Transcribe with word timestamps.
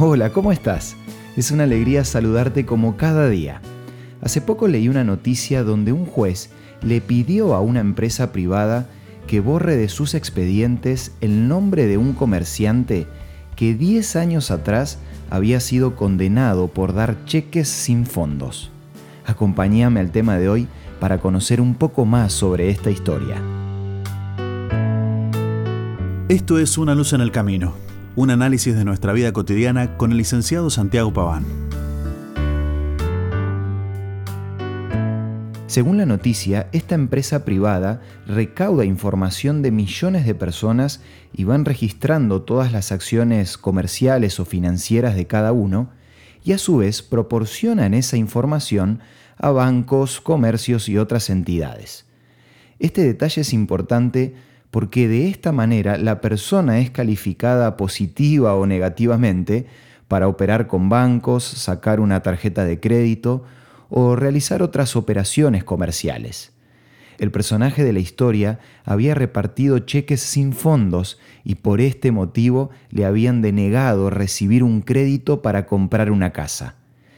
Hola, 0.00 0.30
¿cómo 0.30 0.52
estás? 0.52 0.94
Es 1.36 1.50
una 1.50 1.64
alegría 1.64 2.04
saludarte 2.04 2.64
como 2.64 2.96
cada 2.96 3.28
día. 3.28 3.60
Hace 4.22 4.40
poco 4.40 4.68
leí 4.68 4.88
una 4.88 5.02
noticia 5.02 5.64
donde 5.64 5.90
un 5.90 6.06
juez 6.06 6.50
le 6.82 7.00
pidió 7.00 7.52
a 7.52 7.60
una 7.60 7.80
empresa 7.80 8.30
privada 8.30 8.86
que 9.26 9.40
borre 9.40 9.76
de 9.76 9.88
sus 9.88 10.14
expedientes 10.14 11.10
el 11.20 11.48
nombre 11.48 11.86
de 11.86 11.98
un 11.98 12.12
comerciante 12.12 13.08
que 13.56 13.74
10 13.74 14.14
años 14.14 14.52
atrás 14.52 15.00
había 15.30 15.58
sido 15.58 15.96
condenado 15.96 16.68
por 16.68 16.94
dar 16.94 17.24
cheques 17.24 17.66
sin 17.68 18.06
fondos. 18.06 18.70
Acompáñame 19.26 19.98
al 19.98 20.12
tema 20.12 20.38
de 20.38 20.48
hoy 20.48 20.68
para 21.00 21.18
conocer 21.18 21.60
un 21.60 21.74
poco 21.74 22.04
más 22.04 22.32
sobre 22.32 22.70
esta 22.70 22.92
historia. 22.92 23.42
Esto 26.28 26.60
es 26.60 26.78
Una 26.78 26.94
luz 26.94 27.14
en 27.14 27.20
el 27.20 27.32
camino 27.32 27.87
un 28.18 28.30
análisis 28.30 28.74
de 28.74 28.84
nuestra 28.84 29.12
vida 29.12 29.32
cotidiana 29.32 29.96
con 29.96 30.10
el 30.10 30.18
licenciado 30.18 30.70
Santiago 30.70 31.12
Paván. 31.12 31.44
Según 35.68 35.98
la 35.98 36.04
noticia, 36.04 36.68
esta 36.72 36.96
empresa 36.96 37.44
privada 37.44 38.00
recauda 38.26 38.84
información 38.84 39.62
de 39.62 39.70
millones 39.70 40.26
de 40.26 40.34
personas 40.34 41.00
y 41.32 41.44
van 41.44 41.64
registrando 41.64 42.42
todas 42.42 42.72
las 42.72 42.90
acciones 42.90 43.56
comerciales 43.56 44.40
o 44.40 44.44
financieras 44.44 45.14
de 45.14 45.28
cada 45.28 45.52
uno 45.52 45.90
y 46.42 46.54
a 46.54 46.58
su 46.58 46.78
vez 46.78 47.02
proporcionan 47.02 47.94
esa 47.94 48.16
información 48.16 48.98
a 49.36 49.52
bancos, 49.52 50.20
comercios 50.20 50.88
y 50.88 50.98
otras 50.98 51.30
entidades. 51.30 52.04
Este 52.80 53.04
detalle 53.04 53.42
es 53.42 53.52
importante 53.52 54.34
porque 54.70 55.08
de 55.08 55.28
esta 55.28 55.52
manera 55.52 55.96
la 55.96 56.20
persona 56.20 56.78
es 56.78 56.90
calificada 56.90 57.76
positiva 57.76 58.54
o 58.54 58.66
negativamente 58.66 59.66
para 60.08 60.28
operar 60.28 60.66
con 60.66 60.88
bancos, 60.88 61.44
sacar 61.44 62.00
una 62.00 62.22
tarjeta 62.22 62.64
de 62.64 62.80
crédito 62.80 63.44
o 63.90 64.16
realizar 64.16 64.62
otras 64.62 64.96
operaciones 64.96 65.64
comerciales. 65.64 66.52
El 67.18 67.32
personaje 67.32 67.82
de 67.82 67.92
la 67.92 67.98
historia 67.98 68.60
había 68.84 69.14
repartido 69.14 69.80
cheques 69.80 70.20
sin 70.20 70.52
fondos 70.52 71.18
y 71.42 71.56
por 71.56 71.80
este 71.80 72.12
motivo 72.12 72.70
le 72.90 73.04
habían 73.06 73.42
denegado 73.42 74.08
recibir 74.08 74.62
un 74.62 74.82
crédito 74.82 75.42
para 75.42 75.66
comprar 75.66 76.12
una 76.12 76.32
casa. 76.32 76.76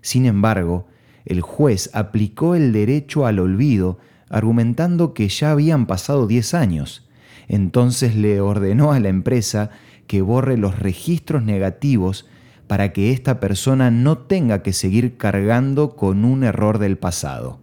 Sin 0.00 0.24
embargo, 0.24 0.86
el 1.26 1.40
juez 1.42 1.90
aplicó 1.92 2.54
el 2.54 2.72
derecho 2.72 3.26
al 3.26 3.38
olvido 3.38 3.98
argumentando 4.30 5.12
que 5.12 5.28
ya 5.28 5.50
habían 5.50 5.86
pasado 5.86 6.26
10 6.26 6.54
años 6.54 7.06
entonces 7.48 8.14
le 8.16 8.40
ordenó 8.40 8.92
a 8.92 9.00
la 9.00 9.08
empresa 9.08 9.70
que 10.06 10.22
borre 10.22 10.56
los 10.56 10.78
registros 10.78 11.42
negativos 11.42 12.26
para 12.66 12.92
que 12.92 13.12
esta 13.12 13.40
persona 13.40 13.90
no 13.90 14.18
tenga 14.18 14.62
que 14.62 14.72
seguir 14.72 15.16
cargando 15.16 15.96
con 15.96 16.24
un 16.24 16.44
error 16.44 16.78
del 16.78 16.98
pasado. 16.98 17.60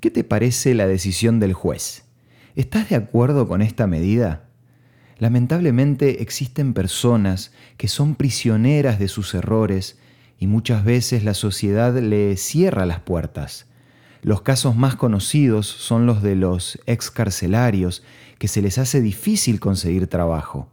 ¿Qué 0.00 0.10
te 0.10 0.24
parece 0.24 0.74
la 0.74 0.86
decisión 0.86 1.40
del 1.40 1.52
juez? 1.52 2.04
¿Estás 2.56 2.88
de 2.88 2.96
acuerdo 2.96 3.46
con 3.46 3.62
esta 3.62 3.86
medida? 3.86 4.48
Lamentablemente 5.18 6.22
existen 6.22 6.72
personas 6.72 7.52
que 7.76 7.86
son 7.86 8.14
prisioneras 8.14 8.98
de 8.98 9.08
sus 9.08 9.34
errores 9.34 9.98
y 10.38 10.46
muchas 10.46 10.84
veces 10.84 11.22
la 11.22 11.34
sociedad 11.34 11.96
le 11.96 12.36
cierra 12.36 12.86
las 12.86 13.00
puertas. 13.00 13.69
Los 14.22 14.42
casos 14.42 14.76
más 14.76 14.96
conocidos 14.96 15.66
son 15.66 16.04
los 16.04 16.22
de 16.22 16.36
los 16.36 16.78
excarcelarios, 16.86 18.02
que 18.38 18.48
se 18.48 18.60
les 18.60 18.78
hace 18.78 19.00
difícil 19.00 19.60
conseguir 19.60 20.06
trabajo. 20.06 20.68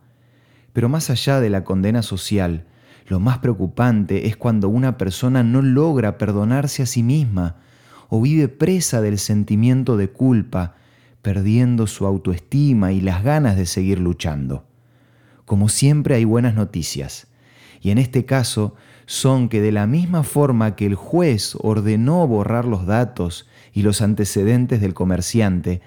Pero 0.73 0.89
más 0.89 1.09
allá 1.09 1.39
de 1.39 1.49
la 1.49 1.63
condena 1.63 2.01
social, 2.01 2.65
lo 3.07 3.19
más 3.19 3.37
preocupante 3.37 4.27
es 4.27 4.35
cuando 4.35 4.67
una 4.67 4.97
persona 4.97 5.43
no 5.43 5.61
logra 5.61 6.17
perdonarse 6.17 6.83
a 6.83 6.85
sí 6.85 7.03
misma 7.03 7.55
o 8.09 8.21
vive 8.21 8.49
presa 8.49 9.01
del 9.01 9.17
sentimiento 9.17 9.95
de 9.97 10.09
culpa, 10.09 10.75
perdiendo 11.21 11.87
su 11.87 12.05
autoestima 12.05 12.91
y 12.91 13.01
las 13.01 13.23
ganas 13.23 13.55
de 13.55 13.65
seguir 13.65 13.99
luchando. 13.99 14.65
Como 15.45 15.69
siempre 15.69 16.15
hay 16.15 16.25
buenas 16.25 16.53
noticias, 16.53 17.27
y 17.81 17.91
en 17.91 17.97
este 17.97 18.25
caso 18.25 18.75
son 19.05 19.49
que 19.49 19.61
de 19.61 19.71
la 19.71 19.87
misma 19.87 20.23
forma 20.23 20.75
que 20.75 20.85
el 20.85 20.95
juez 20.95 21.55
ordenó 21.59 22.27
borrar 22.27 22.65
los 22.65 22.85
datos 22.85 23.47
y 23.73 23.81
los 23.81 24.01
antecedentes 24.01 24.81
del 24.81 24.93
comerciante, 24.93 25.81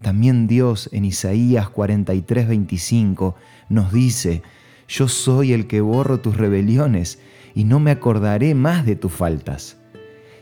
también 0.00 0.46
Dios 0.46 0.88
en 0.92 1.04
Isaías 1.04 1.68
43:25 1.68 3.34
nos 3.68 3.92
dice, 3.92 4.42
yo 4.88 5.08
soy 5.08 5.52
el 5.52 5.66
que 5.66 5.80
borro 5.80 6.20
tus 6.20 6.36
rebeliones 6.36 7.18
y 7.54 7.64
no 7.64 7.78
me 7.80 7.90
acordaré 7.90 8.54
más 8.54 8.84
de 8.84 8.96
tus 8.96 9.12
faltas. 9.12 9.78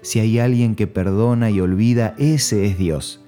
Si 0.02 0.18
hay 0.18 0.38
alguien 0.38 0.74
que 0.74 0.86
perdona 0.86 1.50
y 1.50 1.60
olvida, 1.60 2.14
ese 2.18 2.66
es 2.66 2.78
Dios. 2.78 3.20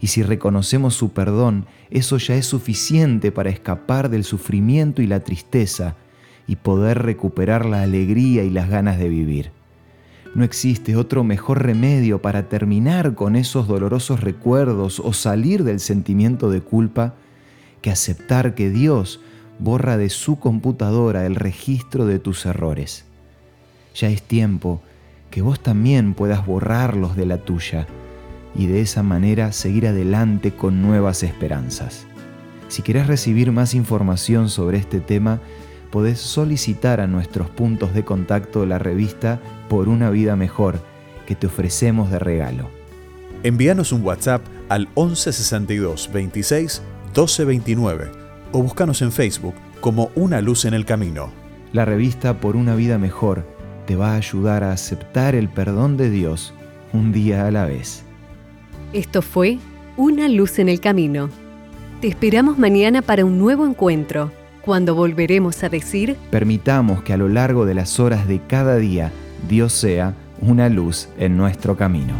Y 0.00 0.08
si 0.08 0.22
reconocemos 0.22 0.94
su 0.94 1.12
perdón, 1.12 1.66
eso 1.90 2.16
ya 2.18 2.36
es 2.36 2.46
suficiente 2.46 3.32
para 3.32 3.50
escapar 3.50 4.08
del 4.08 4.24
sufrimiento 4.24 5.02
y 5.02 5.06
la 5.06 5.20
tristeza 5.20 5.96
y 6.46 6.56
poder 6.56 7.02
recuperar 7.02 7.66
la 7.66 7.82
alegría 7.82 8.44
y 8.44 8.50
las 8.50 8.68
ganas 8.68 8.98
de 8.98 9.08
vivir. 9.08 9.50
No 10.34 10.44
existe 10.44 10.96
otro 10.96 11.24
mejor 11.24 11.62
remedio 11.62 12.22
para 12.22 12.48
terminar 12.48 13.14
con 13.14 13.36
esos 13.36 13.68
dolorosos 13.68 14.20
recuerdos 14.20 14.98
o 14.98 15.12
salir 15.12 15.62
del 15.62 15.78
sentimiento 15.78 16.50
de 16.50 16.62
culpa 16.62 17.14
que 17.82 17.90
aceptar 17.90 18.54
que 18.54 18.70
Dios 18.70 19.20
borra 19.58 19.96
de 19.96 20.08
su 20.08 20.38
computadora 20.38 21.26
el 21.26 21.34
registro 21.34 22.06
de 22.06 22.18
tus 22.18 22.46
errores. 22.46 23.04
Ya 23.94 24.08
es 24.08 24.22
tiempo 24.22 24.80
que 25.30 25.42
vos 25.42 25.60
también 25.60 26.14
puedas 26.14 26.46
borrarlos 26.46 27.14
de 27.16 27.26
la 27.26 27.38
tuya 27.38 27.86
y 28.54 28.66
de 28.66 28.80
esa 28.80 29.02
manera 29.02 29.52
seguir 29.52 29.86
adelante 29.86 30.52
con 30.52 30.82
nuevas 30.82 31.22
esperanzas. 31.22 32.06
Si 32.68 32.82
querés 32.82 33.06
recibir 33.06 33.52
más 33.52 33.74
información 33.74 34.48
sobre 34.48 34.78
este 34.78 35.00
tema, 35.00 35.40
podés 35.92 36.18
solicitar 36.18 37.00
a 37.00 37.06
nuestros 37.06 37.50
puntos 37.50 37.94
de 37.94 38.04
contacto 38.04 38.66
la 38.66 38.80
revista 38.80 39.40
Por 39.68 39.88
una 39.88 40.10
vida 40.10 40.34
mejor 40.34 40.80
que 41.26 41.36
te 41.36 41.46
ofrecemos 41.46 42.10
de 42.10 42.18
regalo. 42.18 42.70
Envíanos 43.44 43.92
un 43.92 44.02
WhatsApp 44.02 44.42
al 44.68 44.88
1162 44.96 46.10
26 46.12 46.82
12 47.14 47.44
29 47.44 48.10
o 48.52 48.62
búscanos 48.62 49.02
en 49.02 49.12
Facebook 49.12 49.54
como 49.80 50.10
Una 50.14 50.40
Luz 50.40 50.64
en 50.64 50.74
el 50.74 50.86
Camino. 50.86 51.30
La 51.72 51.84
revista 51.84 52.40
Por 52.40 52.56
una 52.56 52.74
vida 52.74 52.96
mejor 52.98 53.46
te 53.86 53.94
va 53.94 54.12
a 54.12 54.16
ayudar 54.16 54.64
a 54.64 54.72
aceptar 54.72 55.34
el 55.34 55.50
perdón 55.50 55.98
de 55.98 56.08
Dios 56.08 56.54
un 56.94 57.12
día 57.12 57.46
a 57.46 57.50
la 57.50 57.66
vez. 57.66 58.02
Esto 58.94 59.20
fue 59.20 59.58
Una 59.98 60.28
Luz 60.28 60.58
en 60.58 60.70
el 60.70 60.80
Camino. 60.80 61.28
Te 62.00 62.08
esperamos 62.08 62.58
mañana 62.58 63.02
para 63.02 63.26
un 63.26 63.38
nuevo 63.38 63.66
encuentro 63.66 64.32
cuando 64.64 64.94
volveremos 64.94 65.62
a 65.64 65.68
decir, 65.68 66.16
permitamos 66.30 67.02
que 67.02 67.12
a 67.12 67.16
lo 67.16 67.28
largo 67.28 67.66
de 67.66 67.74
las 67.74 68.00
horas 68.00 68.26
de 68.28 68.40
cada 68.46 68.76
día 68.76 69.10
Dios 69.48 69.72
sea 69.72 70.14
una 70.40 70.68
luz 70.68 71.08
en 71.18 71.36
nuestro 71.36 71.76
camino. 71.76 72.14